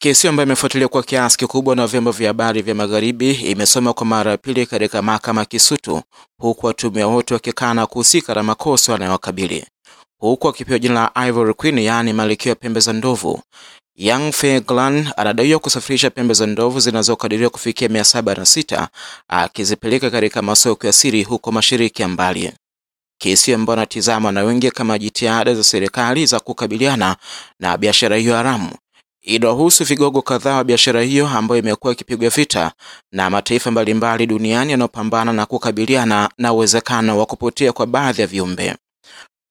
Kesi 0.00 0.28
ambayo 0.28 0.46
imefuatiliwa 0.46 0.88
kwa 0.88 1.02
kiasi 1.02 1.38
kikubwa 1.38 1.76
na 1.76 1.86
vyombo 1.86 2.10
vya 2.10 2.28
habari 2.28 2.62
vya 2.62 2.74
magharibi 2.74 3.30
imesoma 3.30 3.92
kwa 3.92 4.06
mara 4.06 4.30
ya 4.30 4.36
pili 4.36 4.66
katika 4.66 5.02
mahakama 5.02 5.44
Kisutu, 5.44 6.02
huku 6.40 6.66
watumia 6.66 7.06
wote 7.06 7.34
wakikana 7.34 7.86
kuhusika 7.86 8.34
na 8.34 8.42
makosa 8.42 8.92
yanayowakabili, 8.92 9.66
huku 10.20 10.48
akipewa 10.48 10.78
jina 10.78 10.94
la 10.94 11.26
Ivory 11.28 11.54
Queen, 11.54 11.78
yaani 11.78 12.12
malkia 12.12 12.54
pembe 12.54 12.80
za 12.80 12.92
ndovu. 12.92 13.40
Yang 13.96 14.32
Fei-Glan 14.32 15.08
anadaiwa 15.16 15.58
kusafirisha 15.60 16.10
pembe 16.10 16.34
za 16.34 16.46
ndovu 16.46 16.80
zinazokadiriwa 16.80 17.50
kufikia 17.50 17.88
mia 17.88 18.04
saba 18.04 18.34
na 18.34 18.46
sita 18.46 18.88
akizipeleka 19.28 20.10
katika 20.10 20.42
masoko 20.42 20.86
ya 20.86 20.92
siri 20.92 21.22
huko 21.22 21.52
mashariki 21.52 22.02
ya 22.02 22.08
mbali, 22.08 22.52
kesi 23.20 23.54
ambayo 23.54 23.78
anatizama 23.78 24.32
na 24.32 24.42
wengi 24.42 24.70
kama 24.70 24.98
jitihada 24.98 25.54
za 25.54 25.64
serikali 25.64 26.26
za 26.26 26.40
kukabiliana 26.40 27.16
na 27.60 27.76
biashara 27.76 28.16
hiyo 28.16 28.34
haramu 28.36 28.70
inahusu 29.22 29.84
vigogo 29.84 30.22
kadhaa 30.22 30.56
wa 30.56 30.64
biashara 30.64 31.02
hiyo 31.02 31.28
ambayo 31.28 31.58
imekuwa 31.62 31.92
ikipigwa 31.92 32.28
vita 32.28 32.72
na 33.12 33.30
mataifa 33.30 33.70
mbalimbali 33.70 34.26
duniani 34.26 34.70
yanayopambana 34.70 35.32
na 35.32 35.46
kukabiliana 35.46 36.30
na 36.38 36.52
uwezekano 36.52 37.18
wa 37.18 37.26
kupotea 37.26 37.72
kwa 37.72 37.86
baadhi 37.86 38.20
ya 38.20 38.26
viumbe. 38.26 38.76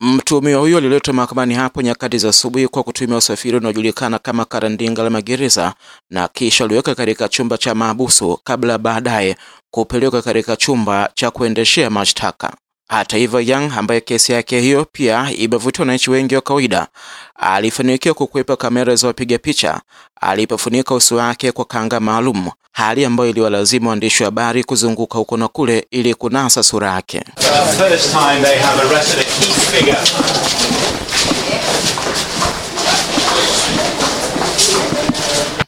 Mtuhumiwa 0.01 0.59
huyo 0.61 0.77
aliletwa 0.77 1.13
mahakamani 1.13 1.53
hapo 1.53 1.81
nyakati 1.81 2.17
za 2.17 2.29
asubuhi 2.29 2.67
kwa 2.67 2.83
kutumia 2.83 3.17
usafiri 3.17 3.57
unaojulikana 3.57 4.19
kama 4.19 4.45
karandinga 4.45 5.03
la 5.03 5.09
magereza 5.09 5.73
na 6.09 6.27
kisha 6.27 6.63
aliweka 6.65 6.95
katika 6.95 7.29
chumba 7.29 7.57
cha 7.57 7.75
maabusu 7.75 8.39
kabla 8.43 8.77
baadaye 8.77 9.37
kupelekwa 9.71 10.21
katika 10.21 10.55
chumba 10.55 11.09
cha 11.13 11.31
kuendeshea 11.31 11.89
mashtaka. 11.89 12.53
Hata 12.89 13.17
hivyo, 13.17 13.41
Young 13.41 13.71
ambaye 13.77 14.01
kesi 14.01 14.31
yake 14.31 14.59
hiyo 14.59 14.85
pia 14.91 15.31
imevutia 15.37 15.81
wananchi 15.81 16.11
wengi 16.11 16.35
wa 16.35 16.41
kawaida, 16.41 16.87
alifanikiwa 17.35 18.13
kukwepa 18.15 18.55
kamera 18.55 18.95
za 18.95 19.07
wapiga 19.07 19.37
picha 19.37 19.81
alipofunika 20.21 20.95
uso 20.95 21.15
wake 21.15 21.51
kwa 21.51 21.65
kanga 21.65 21.99
maalum, 21.99 22.49
hali 22.71 23.05
ambayo 23.05 23.29
iliwalazimu 23.29 23.89
waandishi 23.89 24.23
wa 24.23 24.27
habari 24.27 24.63
kuzunguka 24.63 25.17
huko 25.17 25.37
na 25.37 25.47
kule 25.47 25.87
ili 25.91 26.13
kunasa 26.13 26.63
sura 26.63 26.91
yake. 26.91 27.23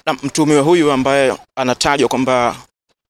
mtumiwa 0.06 0.24
mtuhumiwa 0.24 0.62
huyu 0.64 0.92
ambaye 0.92 1.34
anatajwa 1.56 2.10
kwamba 2.10 2.56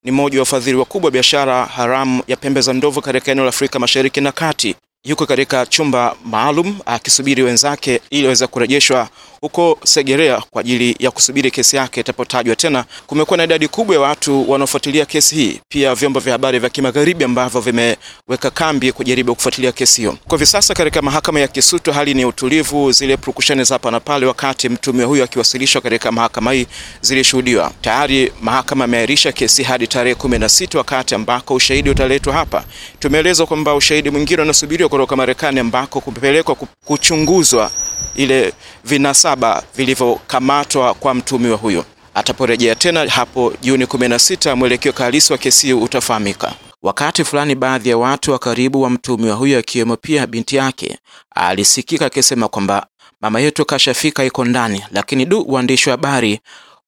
ni 0.03 0.11
mmoja 0.11 0.37
wa 0.37 0.41
wafadhili 0.41 0.77
wakubwa 0.77 1.07
wa 1.07 1.11
biashara 1.11 1.65
haramu 1.65 2.23
ya 2.27 2.35
pembe 2.37 2.61
za 2.61 2.73
ndovu 2.73 3.01
katika 3.01 3.31
eneo 3.31 3.43
la 3.43 3.49
Afrika 3.49 3.79
Mashariki 3.79 4.21
na 4.21 4.31
Kati 4.31 4.75
yuko 5.05 5.25
katika 5.25 5.65
chumba 5.65 6.15
maalum 6.25 6.75
akisubiri 6.85 7.43
wenzake 7.43 8.01
ili 8.09 8.25
aweze 8.25 8.47
kurejeshwa 8.47 9.09
huko 9.41 9.79
Segerea 9.83 10.41
kwa 10.51 10.61
ajili 10.61 10.95
ya 10.99 11.11
kusubiri 11.11 11.51
kesi 11.51 11.75
yake 11.75 11.99
itapotajwa 12.01 12.55
tena. 12.55 12.85
Kumekuwa 13.07 13.37
na 13.37 13.43
idadi 13.43 13.67
kubwa 13.67 13.95
ya 13.95 14.01
watu 14.01 14.51
wanaofuatilia 14.51 15.05
kesi 15.05 15.35
hii, 15.35 15.59
pia 15.69 15.95
vyombo 15.95 16.19
vya 16.19 16.31
habari 16.33 16.59
vya 16.59 16.69
kimagharibi 16.69 17.23
ambavyo 17.23 17.61
vimeweka 17.61 18.49
kambi 18.53 18.91
kujaribu 18.91 19.35
kufuatilia 19.35 19.71
kesi 19.71 20.01
hiyo. 20.01 20.17
Kwa 20.27 20.37
hivi 20.37 20.45
sasa 20.45 20.73
katika 20.73 21.01
mahakama 21.01 21.39
ya 21.39 21.47
Kisutu 21.47 21.91
hali 21.93 22.13
ni 22.13 22.25
utulivu, 22.25 22.91
zile 22.91 23.17
purukushani 23.17 23.63
za 23.63 23.75
hapa 23.75 23.91
na 23.91 23.99
pale 23.99 24.25
wakati 24.25 24.69
mtume 24.69 25.03
huyo 25.03 25.23
akiwasilishwa 25.23 25.81
katika 25.81 26.11
mahakama 26.11 26.51
hii 26.51 26.67
zilishuhudiwa. 27.01 27.71
Tayari 27.81 28.31
mahakama 28.41 28.85
imeahirisha 28.85 29.31
kesi 29.31 29.63
hadi 29.63 29.87
tarehe 29.87 30.15
kumi 30.15 30.39
na 30.39 30.49
sita 30.49 30.77
wakati 30.77 31.15
ambako 31.15 31.53
ushahidi 31.53 31.89
utaletwa 31.89 32.33
hapa. 32.33 32.63
Tumeelezwa 32.99 33.47
kwamba 33.47 33.75
ushahidi 33.75 34.09
mwingine 34.09 34.41
unasubiriwa 34.41 34.88
kutoka 34.89 35.15
Marekani 35.15 35.59
ambako 35.59 36.01
kupelekwa 36.01 36.55
kuchunguzwa 36.85 37.71
ile 38.15 38.53
vinasaba 38.85 39.63
vilivyokamatwa 39.75 40.93
kwa 40.93 41.13
mtumiwa 41.13 41.57
huyo. 41.57 41.85
Ataporejea 42.13 42.75
tena 42.75 43.09
hapo 43.09 43.53
Juni 43.61 43.85
16, 43.85 44.55
mwelekeo 44.55 44.91
halisi 44.91 45.31
wa 45.33 45.37
kesi 45.37 45.65
hiyo 45.67 45.79
utafahamika. 45.79 46.53
Wakati 46.83 47.23
fulani, 47.23 47.55
baadhi 47.55 47.89
ya 47.89 47.97
watu 47.97 48.31
wa 48.31 48.39
karibu 48.39 48.81
wa 48.81 48.89
mtumiwa 48.89 49.35
huyo 49.35 49.59
akiwemo 49.59 49.95
pia 49.95 50.27
binti 50.27 50.55
yake 50.55 50.97
alisikika 51.35 52.05
akisema 52.05 52.47
kwamba 52.47 52.87
mama 53.21 53.39
yetu 53.39 53.65
kashafika, 53.65 54.23
iko 54.23 54.45
ndani, 54.45 54.83
lakini 54.91 55.25
du, 55.25 55.45
waandishi 55.47 55.89
wa 55.89 55.93
habari 55.93 56.39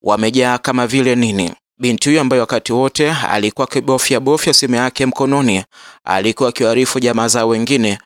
wamejaa 0.04 0.58
kama 0.58 0.88
vile 0.88 1.16
nini. 1.16 1.54
Binti 1.82 2.10
huyo 2.10 2.22
ambaye 2.22 2.40
wakati 2.40 2.74
wote 2.74 3.12
alikuwa 3.12 3.68
akibofya 3.68 4.20
bofya 4.20 4.54
simu 4.54 4.76
yake 4.76 5.06
mkononi, 5.06 5.64
alikuwa 6.04 6.50
akiwaarifu 6.50 7.00
jamaa 7.00 7.28
zao 7.28 7.48
wengine 7.48 8.00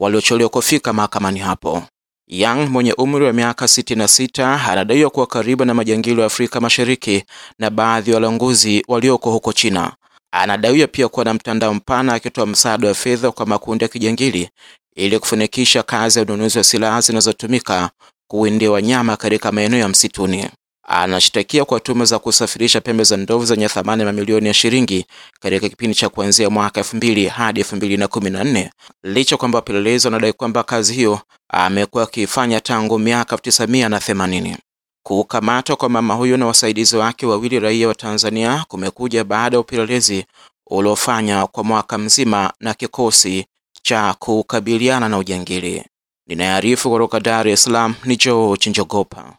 waliochelewa 0.00 0.50
kufika 0.50 0.92
mahakamani 0.92 1.38
hapo. 1.40 1.82
Young 2.28 2.68
mwenye 2.70 2.92
umri 2.92 3.24
wa 3.24 3.32
miaka 3.32 3.64
66 3.64 4.70
anadaiwa 4.70 5.10
kuwa 5.10 5.26
karibu 5.26 5.64
na 5.64 5.74
majangili 5.74 6.20
wa 6.20 6.26
Afrika 6.26 6.60
Mashariki 6.60 7.24
na 7.58 7.70
baadhi 7.70 8.10
ya 8.10 8.16
walanguzi 8.16 8.84
walioko 8.88 9.30
huko 9.30 9.52
China. 9.52 9.92
Anadaiwa 10.32 10.86
pia 10.86 11.08
kuwa 11.08 11.24
na 11.24 11.34
mtandao 11.34 11.74
mpana 11.74 12.14
akitoa 12.14 12.46
msaada 12.46 12.88
wa 12.88 12.94
fedha 12.94 13.30
kwa 13.32 13.46
makundi 13.46 13.84
ya 13.84 13.88
kijangili 13.88 14.50
ili 14.96 15.18
kufanikisha 15.18 15.82
kazi 15.82 16.18
ya 16.18 16.24
ununuzi 16.24 16.58
wa 16.58 16.64
silaha 16.64 17.00
zinazotumika 17.00 17.90
kuwindia 18.30 18.70
wanyama 18.70 19.16
katika 19.16 19.52
maeneo 19.52 19.80
ya 19.80 19.88
msituni. 19.88 20.50
Anashtakia 20.88 21.64
kwa 21.64 21.80
tuma 21.80 22.04
za 22.04 22.18
kusafirisha 22.18 22.80
pembe 22.80 23.04
za 23.04 23.16
ndovu 23.16 23.44
zenye 23.44 23.68
thamani 23.68 24.00
ya 24.02 24.06
mamilioni 24.06 24.48
ya 24.48 24.54
shilingi 24.54 25.06
katika 25.40 25.68
kipindi 25.68 25.94
cha 25.96 26.08
kuanzia 26.08 26.50
mwaka 26.50 26.80
elfu 26.80 26.96
mbili 26.96 27.26
hadi 27.28 27.60
elfu 27.60 27.76
mbili 27.76 27.96
na 27.96 28.08
kumi 28.08 28.30
na 28.30 28.44
nne 28.44 28.70
licha 29.02 29.36
kwamba 29.36 29.58
wapelelezi 29.58 30.06
wanadai 30.06 30.32
kwamba 30.32 30.62
kazi 30.62 30.94
hiyo 30.94 31.20
amekuwa 31.48 32.02
akiifanya 32.04 32.60
tangu 32.60 32.98
miaka 32.98 33.34
elfu 33.34 33.42
tisa 33.44 33.66
mia 33.66 33.88
na 33.88 34.00
themanini. 34.00 34.56
Kukamatwa 35.02 35.76
kwa 35.76 35.88
mama 35.88 36.14
huyo 36.14 36.36
na 36.36 36.46
wasaidizi 36.46 36.96
wake 36.96 37.26
wawili 37.26 37.60
raia 37.60 37.88
wa 37.88 37.94
Tanzania 37.94 38.64
kumekuja 38.68 39.24
baada 39.24 39.56
ya 39.56 39.60
upelelezi 39.60 40.24
uliofanya 40.70 41.46
kwa 41.46 41.64
mwaka 41.64 41.98
mzima 41.98 42.52
na 42.60 42.74
kikosi 42.74 43.46
cha 43.82 44.14
kukabiliana 44.18 45.08
na 45.08 45.18
ujangili. 45.18 45.84
Ninaarifu 46.26 46.90
kutoka 46.90 47.20
Dar 47.20 47.48
es 47.48 47.62
Salaam 47.62 47.94
ni 48.04 48.16
George 48.16 48.70
Njogopa. 48.70 49.36